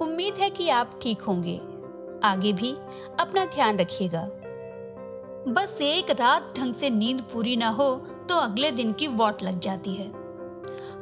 [0.00, 1.56] उम्मीद है कि आप ठीक होंगे।
[2.24, 2.72] आगे भी
[3.20, 4.22] अपना ध्यान रखिएगा।
[5.48, 7.94] बस एक रात ढंग से नींद पूरी ना हो
[8.28, 10.06] तो अगले दिन की वॉट लग जाती है।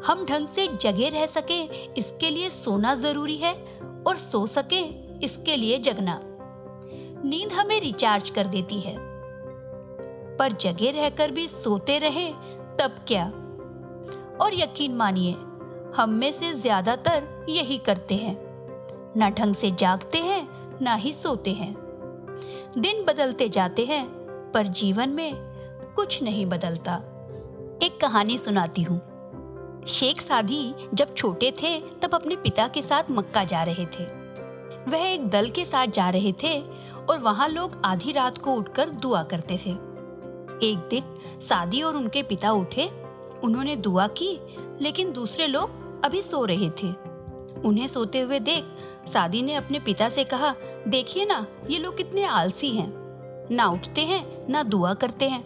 [0.07, 1.61] हम ढंग से जगे रह सके
[1.93, 3.55] इसके लिए सोना ज़रूरी है
[4.07, 4.81] और सो सके
[5.25, 6.19] इसके लिए जगना।
[7.25, 8.97] नींद हमें रिचार्ज कर देती है।
[10.39, 12.31] पर जगे रहकर भी सोते रहे
[12.79, 13.25] तब क्या?
[14.41, 15.33] और यकीन मानिए,
[15.97, 18.37] हम में से ज़्यादातर यही करते हैं।
[19.17, 20.49] ना ढंग से जागते हैं,
[20.83, 21.75] ना ही सोते हैं।
[22.79, 24.09] दिन बदलते जाते हैं,
[24.55, 25.35] पर जीवन में
[25.97, 26.95] कुछ नहीं बदलता।
[27.83, 29.01] एक कहानी सुनाती हूँ।
[29.89, 34.05] शेख सादी जब छोटे थे, तब अपने पिता के साथ मक्का जा रहे थे।
[34.91, 36.65] वह एक दल के साथ जा रहे थे
[37.11, 39.71] और वहाँ लोग आधी रात को उठकर दुआ करते थे।
[40.63, 41.03] एक दिन
[41.41, 42.91] सादी और उनके पिता उठे।
[43.45, 44.41] उन्होंने दुआ की,
[44.81, 45.71] लेकिन दूसरे लोग
[46.05, 47.14] अभी सो रहे थे।
[47.65, 48.65] उन्हें सोते हुए देख
[49.09, 50.55] सादी ने अपने पिता से कहा,
[50.89, 53.05] देखिए ना, ये लोग कितने आलसी हैं।
[53.55, 55.45] ना उठते हैं, ना दुआ करते हैं।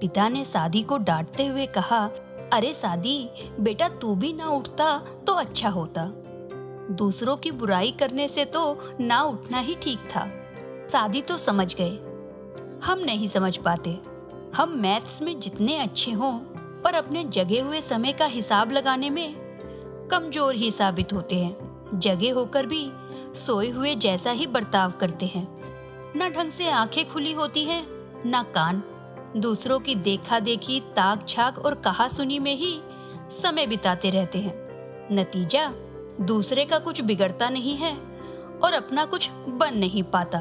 [0.00, 2.10] पिता ने सादी को डांटते हुए कहा,
[2.52, 3.28] अरे सादी,
[3.60, 6.12] बेटा तू भी ना उठता तो अच्छा होता।
[6.90, 10.30] दूसरों की बुराई करने से तो ना उठना ही ठीक था।
[10.92, 11.98] सादी तो समझ गए।
[12.84, 14.00] हम नहीं समझ पाते।
[14.56, 16.32] हम मैथ्स में जितने अच्छे हों,
[16.82, 19.47] पर अपने जगे हुए समय का हिसाब लगाने में
[20.10, 22.90] कमज़ोर ही साबित होते हैं। जगे होकर भी
[23.34, 25.46] सोए हुए जैसा ही बर्ताव करते हैं।
[26.16, 27.82] न ढंग से आँखें खुली होती हैं,
[28.26, 28.82] न कान।
[29.36, 32.80] दूसरों की देखा देखी ताक छाक और कहा सुनी में ही
[33.42, 34.54] समय बिताते रहते हैं।
[35.12, 35.68] नतीजा,
[36.20, 37.92] दूसरे का कुछ बिगड़ता नहीं है
[38.62, 40.38] और अपना कुछ बन नहीं पाता।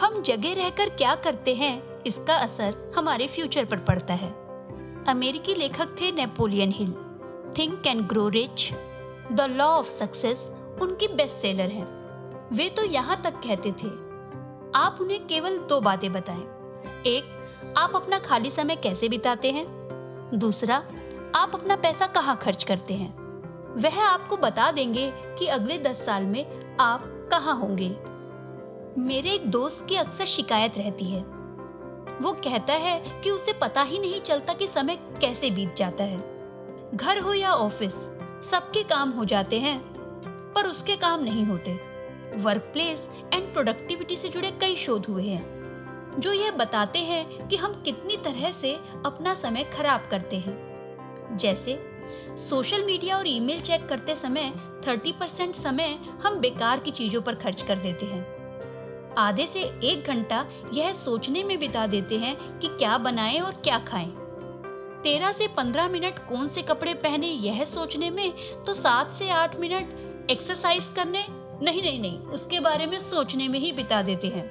[0.00, 4.30] हम जगह रहकर क्या करते हैं, इसका असर हमारे फ्यूचर पर पड़ता है।
[5.04, 6.94] अमेरिकी लेखक थे Napoleon Hill.
[7.58, 8.72] Think and grow rich.
[9.32, 11.84] The law of success उनकी बेस्ट सेलर है।
[12.52, 13.88] वे तो यहाँ तक कहते थे,
[14.74, 16.42] आप उन्हें केवल दो बातें बताएँ।
[17.06, 17.24] एक,
[17.76, 19.66] आप अपना खाली समय कैसे बिताते हैं?
[20.34, 20.76] दूसरा,
[21.34, 23.10] आप अपना पैसा कहाँ खर्च करते हैं?
[23.76, 27.96] वह आपको बता देंगे कि अगले दस साल में आप कहाँ होंगे।
[28.98, 31.20] मेरे एक दोस्त की अक्सर शिकायत रहती है।
[32.20, 36.20] वो कहता है कि उसे पता ही नहीं चलता कि समय कैसे बीत जाता है।
[36.94, 38.10] घर हो या ऑफ़िस
[38.42, 39.78] सबके काम हो जाते हैं,
[40.52, 41.72] पर उसके काम नहीं होते।
[42.36, 47.56] वर्क प्लेस एंड प्रोडक्टिविटी से जुड़े कई शोध हुए हैं, जो यह बताते हैं कि
[47.56, 48.74] हम कितनी तरह से
[49.06, 51.78] अपना समय खराब करते हैं। जैसे
[52.38, 54.52] सोशल मीडिया और ईमेल चेक करते समय
[54.84, 58.24] 30 परसेंट समय हम बेकार की चीज़ों पर खर्च कर देते हैं।
[59.18, 63.78] आधे से एक घंटा यह सोचने में बिता देते हैं कि क्या बनाएँ और क्या
[63.78, 64.21] खाएँ।
[65.02, 68.32] तेरह से पंद्रह मिनट कौन से कपड़े पहने यह सोचने में
[68.66, 71.24] तो सात से आठ मिनट एक्सरसाइज करने,
[71.62, 74.46] नहीं नहीं नहीं, उसके बारे में सोचने में ही बिता देते हैं।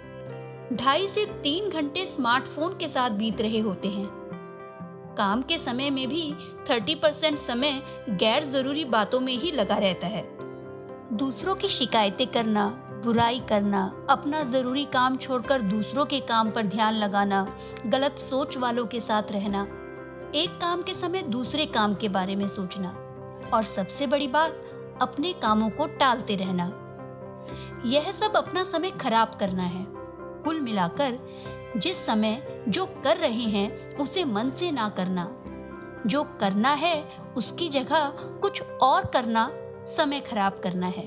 [0.75, 4.07] ढाई से तीन घंटे स्मार्टफ़ोन के साथ बीत रहे होते हैं।
[5.17, 6.33] काम के समय में भी
[6.69, 10.23] थर्टी परसेंट समय गैर ज़रूरी बातों में ही लगा रहता है।
[11.13, 12.67] दूसरों की शिकायतें करना,
[13.05, 17.45] बुराई करना, अपना ज़रूरी काम छोड़कर दूसरों के काम पर ध्यान लगाना,
[17.85, 19.67] गलत सोच वालों के साथ रहना
[20.35, 22.89] एक काम के समय दूसरे काम के बारे में सोचना
[23.53, 24.61] और सबसे बड़ी बात,
[25.01, 26.65] अपने कामों को टालते रहना।
[27.85, 29.85] यह सब अपना समय खराब करना है।
[30.43, 31.19] कुल मिलाकर,
[31.77, 35.43] जिस समय जो कर रहे हैं, उसे मन से ना करना।
[36.07, 39.51] जो करना है, उसकी जगह कुछ और करना,
[39.87, 41.03] समय खराब करना है।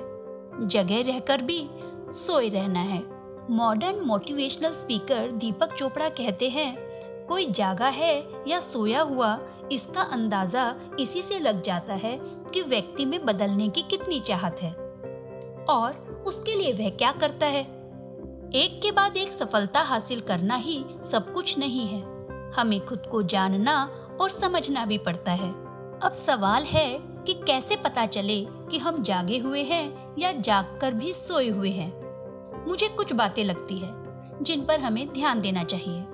[0.68, 1.70] जगह रहकर भी
[2.12, 3.02] सोए रहना है।
[3.50, 6.83] Modern motivational speaker Deepak Chopra कहते हैं
[7.28, 9.38] कोई जागा है या सोया हुआ,
[9.72, 14.72] इसका अंदाज़ा इसी से लग जाता है कि व्यक्ति में बदलने की कितनी चाहत है।
[15.68, 17.62] और उसके लिए वह क्या करता है?
[18.54, 22.14] एक के बाद एक सफलता हासिल करना ही सब कुछ नहीं है।
[22.52, 23.90] हमें खुद को जानना
[24.20, 25.50] और समझना भी पड़ता है।
[26.00, 31.12] अब सवाल है कि कैसे पता चले कि हम जागे हुए हैं या जागकर भी
[31.12, 32.04] सोए हुए हैं?
[32.68, 34.04] मुझे कुछ बातें लगती है
[34.42, 36.06] जिन पर हमें ध्यान देना चाहिए।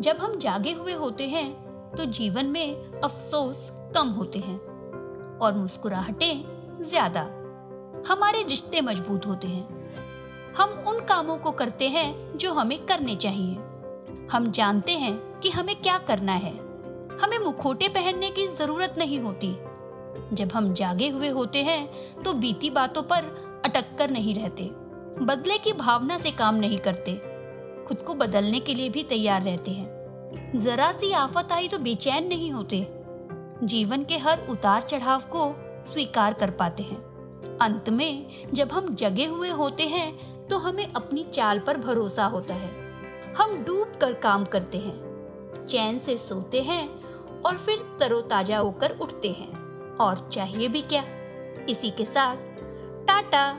[0.00, 1.50] जब हम जागे हुए होते हैं
[1.90, 4.58] तो जीवन में अफसोस कम होते हैं
[5.38, 7.22] और मुस्कुराहटें ज़्यादा।
[8.08, 13.54] हमारे रिश्ते मज़बूत होते हैं। हम उन कामों को करते हैं जो हमें करने चाहिए।
[14.32, 16.52] हम जानते हैं कि हमें क्या करना है।
[17.18, 19.56] हमें मुखोटे पहनने की ज़रूरत नहीं होती।
[20.32, 23.24] जब हम जागे हुए होते हैं तो बीती बातों पर
[23.64, 24.70] अटक कर नहीं रहते।
[25.22, 27.12] बदले की भावना से काम नहीं करते।
[27.88, 30.02] खुद को बदलने के लिए भी तैयार रहते हैं।
[30.56, 32.86] जरा सी आफत आई तो बेचैन नहीं होते।
[33.62, 37.12] जीवन के हर उतार चढ़ाव को स्वीकार कर पाते हैं।
[37.58, 42.54] अंत में, जब हम जगे हुए होते हैं तो हमें अपनी चाल पर भरोसा होता
[42.54, 42.70] है।
[43.34, 46.88] हम डूब कर काम करते हैं। चैन से सोते हैं
[47.42, 49.62] और फिर तरोताजा होकर उठते हैं।
[49.96, 51.04] और चाहिए भी क्या?
[51.68, 52.36] इसी के साथ,
[53.06, 53.58] टाटा!